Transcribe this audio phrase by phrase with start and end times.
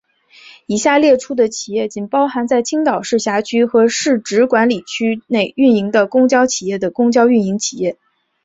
[0.65, 7.99] 以下列出的企业仅包含在青岛市辖区和市直管理区内运营的公交企业的公交运营企业。